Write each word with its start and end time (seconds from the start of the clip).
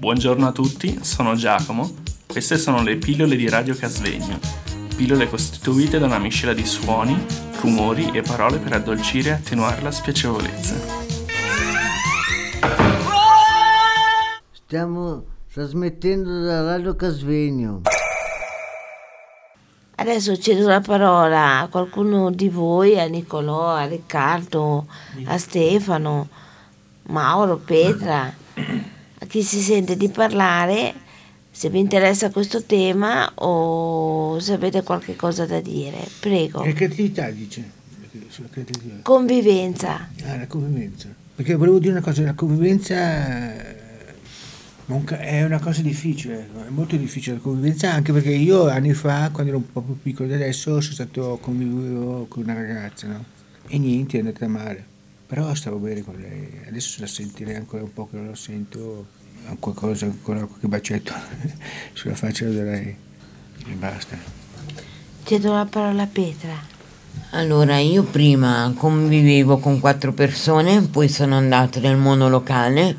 Buongiorno 0.00 0.46
a 0.46 0.52
tutti, 0.52 0.98
sono 1.04 1.34
Giacomo. 1.34 1.96
Queste 2.26 2.56
sono 2.56 2.82
le 2.82 2.96
pillole 2.96 3.36
di 3.36 3.46
Radio 3.50 3.74
Casvegno. 3.76 4.38
Pillole 4.96 5.28
costituite 5.28 5.98
da 5.98 6.06
una 6.06 6.18
miscela 6.18 6.54
di 6.54 6.64
suoni, 6.64 7.22
rumori 7.60 8.10
e 8.10 8.22
parole 8.22 8.56
per 8.56 8.72
addolcire 8.72 9.28
e 9.28 9.32
attenuare 9.32 9.82
la 9.82 9.90
spiacevolezza. 9.90 10.74
Stiamo 14.52 15.22
trasmettendo 15.52 16.44
da 16.44 16.62
Radio 16.62 16.96
Casvegno. 16.96 17.82
Adesso 19.96 20.38
cedo 20.38 20.66
la 20.66 20.80
parola 20.80 21.58
a 21.58 21.68
qualcuno 21.68 22.30
di 22.30 22.48
voi, 22.48 22.98
a 22.98 23.04
Nicolò, 23.04 23.74
a 23.74 23.84
Riccardo, 23.84 24.86
a 25.26 25.36
Stefano, 25.36 26.26
Mauro, 27.02 27.58
Petra, 27.58 28.32
chi 29.30 29.44
si 29.44 29.60
sente 29.60 29.96
di 29.96 30.08
parlare, 30.08 30.92
se 31.52 31.70
vi 31.70 31.78
interessa 31.78 32.30
questo 32.30 32.64
tema 32.64 33.30
o 33.36 34.40
se 34.40 34.54
avete 34.54 34.82
qualche 34.82 35.14
cosa 35.14 35.46
da 35.46 35.60
dire. 35.60 35.98
Prego. 36.18 36.62
Che 36.62 36.72
creatività 36.72 37.30
dice? 37.30 37.78
Convivenza. 39.02 40.08
Ah, 40.24 40.36
la 40.36 40.48
convivenza. 40.48 41.14
Perché 41.36 41.54
volevo 41.54 41.78
dire 41.78 41.92
una 41.92 42.00
cosa, 42.00 42.22
la 42.22 42.34
convivenza 42.34 42.96
ca- 45.04 45.20
è 45.20 45.44
una 45.44 45.60
cosa 45.60 45.80
difficile, 45.80 46.48
è 46.66 46.70
molto 46.70 46.96
difficile 46.96 47.36
la 47.36 47.42
convivenza, 47.42 47.92
anche 47.92 48.12
perché 48.12 48.30
io 48.30 48.66
anni 48.66 48.94
fa, 48.94 49.30
quando 49.30 49.52
ero 49.52 49.58
un 49.58 49.72
po' 49.72 49.80
più 49.82 49.96
piccolo 50.02 50.26
di 50.26 50.34
adesso, 50.34 50.80
sono 50.80 50.92
stato 50.92 51.38
convivevo 51.40 52.26
con 52.26 52.42
una 52.42 52.54
ragazza, 52.54 53.06
no? 53.06 53.24
E 53.68 53.78
niente, 53.78 54.16
è 54.16 54.20
andata 54.20 54.48
male. 54.48 54.84
Però 55.30 55.54
stavo 55.54 55.76
bene 55.76 56.02
con 56.02 56.16
lei. 56.16 56.60
Adesso 56.66 57.00
la 57.00 57.06
sentirei 57.06 57.54
ancora 57.54 57.84
un 57.84 57.92
po' 57.92 58.08
che 58.08 58.16
non 58.16 58.26
la 58.26 58.34
sento, 58.34 59.06
qualcosa, 59.60 60.06
ancora 60.06 60.44
qualche 60.44 60.66
bacetto 60.66 61.12
sulla 61.94 62.16
faccia 62.16 62.46
da 62.46 62.64
lei. 62.64 62.96
E 63.64 63.72
basta. 63.74 64.16
Cedo 65.22 65.52
la 65.52 65.66
parola 65.66 66.02
a 66.02 66.08
Petra. 66.08 66.54
Allora, 67.30 67.78
io 67.78 68.02
prima 68.02 68.74
convivevo 68.76 69.58
con 69.58 69.78
quattro 69.78 70.12
persone, 70.12 70.82
poi 70.82 71.08
sono 71.08 71.36
andato 71.36 71.78
nel 71.78 71.96
monolocale 71.96 72.96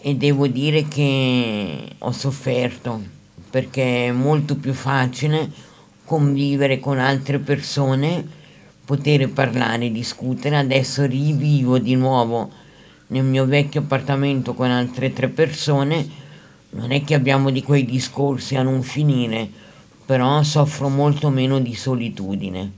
e 0.00 0.14
devo 0.14 0.46
dire 0.46 0.86
che 0.86 1.96
ho 1.98 2.12
sofferto 2.12 3.02
perché 3.50 4.06
è 4.06 4.12
molto 4.12 4.54
più 4.54 4.72
facile 4.72 5.50
convivere 6.04 6.78
con 6.78 7.00
altre 7.00 7.40
persone, 7.40 8.24
poter 8.88 9.30
parlare, 9.30 9.92
discutere. 9.92 10.56
Adesso 10.56 11.04
rivivo 11.04 11.78
di 11.78 11.94
nuovo 11.94 12.50
nel 13.08 13.22
mio 13.22 13.44
vecchio 13.44 13.80
appartamento 13.80 14.54
con 14.54 14.70
altre 14.70 15.12
tre 15.12 15.28
persone. 15.28 16.08
Non 16.70 16.90
è 16.90 17.04
che 17.04 17.12
abbiamo 17.12 17.50
di 17.50 17.62
quei 17.62 17.84
discorsi 17.84 18.56
a 18.56 18.62
non 18.62 18.82
finire, 18.82 19.46
però 20.06 20.42
soffro 20.42 20.88
molto 20.88 21.28
meno 21.28 21.60
di 21.60 21.74
solitudine. 21.74 22.72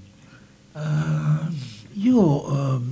Uh, 0.73 1.53
io 1.93 2.19
uh, 2.19 2.83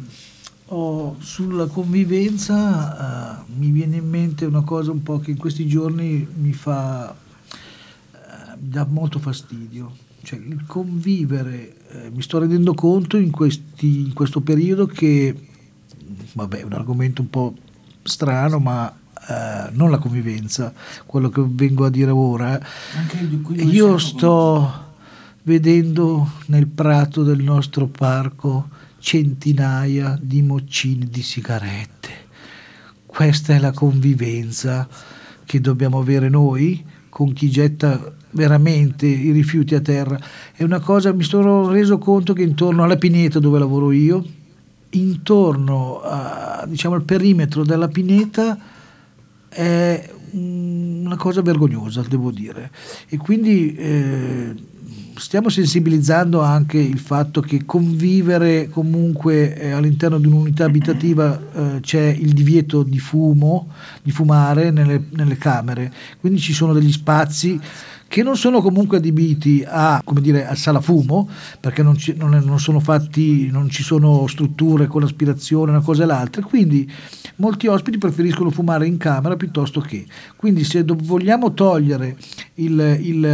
ho, 0.67 1.17
sulla 1.19 1.67
convivenza 1.67 3.45
uh, 3.49 3.53
mi 3.59 3.73
viene 3.73 3.97
in 3.97 4.09
mente 4.09 4.45
una 4.45 4.63
cosa 4.63 4.93
un 4.93 5.03
po' 5.03 5.19
che 5.19 5.33
in 5.33 5.39
questi 5.39 5.67
giorni 5.67 6.25
mi 6.37 6.53
fa 6.53 7.17
dà 8.57 8.87
molto 8.89 9.19
fastidio. 9.19 10.07
Cioè 10.23 10.39
il 10.39 10.65
convivere, 10.67 11.77
eh, 11.91 12.11
mi 12.11 12.23
sto 12.23 12.39
rendendo 12.39 12.75
conto 12.75 13.17
in, 13.17 13.31
questi, 13.31 14.01
in 14.01 14.13
questo 14.13 14.41
periodo 14.41 14.87
che, 14.87 15.35
vabbè, 16.33 16.59
è 16.59 16.63
un 16.65 16.73
argomento 16.73 17.23
un 17.23 17.31
po' 17.31 17.55
strano, 18.03 18.59
ma 18.59 18.93
eh, 19.29 19.71
non 19.73 19.91
la 19.91 19.99
convivenza, 19.99 20.73
quello 21.07 21.29
che 21.29 21.43
vengo 21.47 21.85
a 21.85 21.91
dire 21.91 22.11
ora. 22.11 22.59
Io 23.51 23.99
sto 23.99 24.87
vedendo 25.43 26.31
nel 26.47 26.67
prato 26.67 27.23
del 27.23 27.43
nostro 27.43 27.87
parco 27.87 28.69
centinaia 28.99 30.19
di 30.21 30.43
moccini 30.43 31.09
di 31.09 31.23
sigarette. 31.23 32.27
Questa 33.07 33.55
è 33.55 33.59
la 33.59 33.73
convivenza 33.73 34.89
che 35.45 35.61
dobbiamo 35.61 35.99
avere 35.99 36.29
noi 36.29 36.85
con 37.19 37.33
chi 37.33 37.51
getta 37.51 38.15
veramente 38.31 39.05
i 39.05 39.33
rifiuti 39.33 39.75
a 39.75 39.81
terra. 39.81 40.17
È 40.55 40.63
una 40.63 40.79
cosa, 40.79 41.13
mi 41.13 41.25
sono 41.25 41.69
reso 41.69 41.99
conto 41.99 42.33
che 42.33 42.43
intorno 42.43 42.85
alla 42.85 42.95
pineta 42.95 43.41
dove 43.41 43.59
lavoro 43.59 43.91
io, 43.91 44.25
intorno 44.91 46.01
a, 46.01 46.65
diciamo, 46.69 46.95
al 46.95 47.03
perimetro 47.03 47.65
della 47.65 47.89
pineta 47.89 48.57
è 49.49 50.13
una 50.31 51.17
cosa 51.17 51.43
vergognosa, 51.43 52.05
devo 52.09 52.31
dire. 52.31 52.71
E 53.09 53.17
quindi 53.17 53.75
eh, 53.75 54.55
stiamo 55.19 55.49
sensibilizzando 55.49 56.41
anche 56.41 56.79
il 56.79 56.99
fatto 56.99 57.41
che 57.41 57.65
convivere 57.65 58.69
comunque 58.69 59.57
eh, 59.57 59.71
all'interno 59.73 60.19
di 60.19 60.27
un'unità 60.27 60.65
abitativa 60.65 61.39
eh, 61.39 61.81
c'è 61.81 62.17
il 62.19 62.33
divieto 62.33 62.83
di 62.83 62.99
fumo, 62.99 63.69
di 64.03 64.11
fumare 64.11 64.71
nelle, 64.71 65.05
nelle 65.11 65.37
camere, 65.37 65.93
quindi 66.21 66.39
ci 66.39 66.53
sono 66.53 66.73
degli 66.73 66.93
spazi 66.93 67.61
che 68.09 68.23
non 68.23 68.39
sono 68.39 68.63
comunque 68.63 68.97
adibiti 68.97 69.63
a, 69.67 70.03
dire, 70.15 70.47
a 70.47 70.55
sala 70.55 70.81
fumo, 70.81 71.29
perché 71.61 71.83
non 71.83 71.97
ci, 71.97 72.15
non, 72.17 72.31
non 72.31 72.59
sono 72.59 72.81
fatti, 72.81 73.51
non 73.51 73.69
ci 73.69 73.83
sono 73.83 74.27
strutture 74.27 74.87
con 74.87 75.03
l'aspirazione, 75.03 75.73
una 75.73 75.83
cosa 75.83 76.05
e 76.05 76.07
l'altra, 76.07 76.41
quindi 76.43 76.91
molti 77.37 77.67
ospiti 77.67 77.99
preferiscono 77.99 78.51
fumare 78.51 78.87
in 78.87 78.97
camera 78.97 79.37
piuttosto 79.37 79.81
che. 79.81 80.07
Quindi 80.37 80.65
se 80.65 80.87
do, 80.87 80.97
vogliamo 80.99 81.53
togliere 81.53 82.17
il, 82.59 82.99
il, 83.03 83.25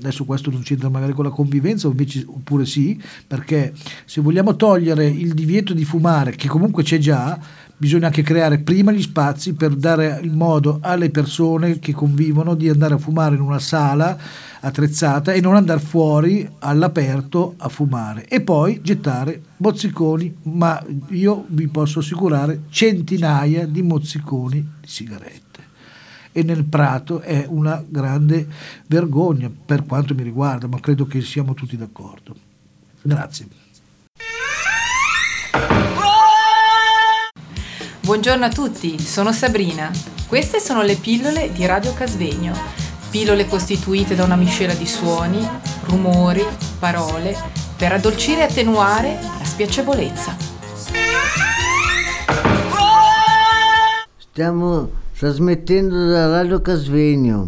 adesso 0.00 0.24
questo 0.24 0.50
non 0.50 0.62
c'entra 0.62 0.88
magari 0.88 1.12
con 1.12 1.24
la 1.24 1.30
convivenza, 1.30 1.86
invece, 1.88 2.24
oppure 2.26 2.66
sì, 2.66 3.00
perché 3.26 3.72
se 4.04 4.20
vogliamo 4.20 4.56
togliere 4.56 5.06
il 5.06 5.34
divieto 5.34 5.72
di 5.74 5.84
fumare, 5.84 6.32
che 6.32 6.48
comunque 6.48 6.82
c'è 6.82 6.98
già, 6.98 7.38
bisogna 7.82 8.06
anche 8.06 8.22
creare 8.22 8.58
prima 8.58 8.92
gli 8.92 9.02
spazi 9.02 9.54
per 9.54 9.74
dare 9.74 10.20
il 10.22 10.30
modo 10.30 10.78
alle 10.82 11.10
persone 11.10 11.80
che 11.80 11.92
convivono 11.92 12.54
di 12.54 12.68
andare 12.68 12.94
a 12.94 12.98
fumare 12.98 13.34
in 13.34 13.40
una 13.40 13.58
sala 13.58 14.16
attrezzata 14.60 15.32
e 15.32 15.40
non 15.40 15.56
andare 15.56 15.80
fuori 15.80 16.48
all'aperto 16.60 17.54
a 17.56 17.68
fumare 17.68 18.28
e 18.28 18.40
poi 18.40 18.80
gettare 18.82 19.42
mozziconi, 19.56 20.32
ma 20.42 20.80
io 21.08 21.44
vi 21.48 21.66
posso 21.66 21.98
assicurare 21.98 22.62
centinaia 22.68 23.66
di 23.66 23.82
mozziconi 23.82 24.60
di 24.80 24.86
sigarette. 24.86 25.52
E 26.32 26.42
nel 26.42 26.64
Prato 26.64 27.20
è 27.20 27.44
una 27.46 27.84
grande 27.86 28.48
vergogna 28.86 29.50
per 29.50 29.84
quanto 29.84 30.14
mi 30.14 30.22
riguarda, 30.22 30.66
ma 30.66 30.80
credo 30.80 31.06
che 31.06 31.20
siamo 31.20 31.52
tutti 31.52 31.76
d'accordo. 31.76 32.34
Grazie. 33.02 33.46
Buongiorno 38.00 38.44
a 38.46 38.48
tutti, 38.48 38.98
sono 38.98 39.30
Sabrina. 39.32 39.90
Queste 40.26 40.58
sono 40.58 40.82
le 40.82 40.96
pillole 40.96 41.52
di 41.52 41.66
Radio 41.66 41.92
Casvegno. 41.92 42.54
Pillole 43.10 43.46
costituite 43.46 44.14
da 44.14 44.24
una 44.24 44.36
miscela 44.36 44.72
di 44.72 44.86
suoni, 44.86 45.46
rumori, 45.82 46.42
parole, 46.78 47.36
per 47.76 47.92
addolcire 47.92 48.40
e 48.40 48.44
attenuare 48.44 49.18
la 49.20 49.44
spiacevolezza. 49.44 50.34
Stiamo 54.16 55.01
trasmettendo 55.22 56.08
da 56.08 56.26
Radio 56.26 56.60
Casvegno. 56.60 57.46